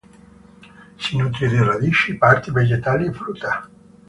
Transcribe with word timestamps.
Si 1.03 1.15
nutre 1.15 1.47
di 1.47 1.57
radici, 1.57 2.17
parti 2.17 2.49
vegetali 2.49 3.05
e 3.05 3.11
frutta. 3.13 3.69